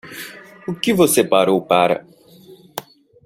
O 0.67 0.73
que 0.73 0.91
você 0.95 1.23
parou 1.23 1.61
para? 1.61 2.03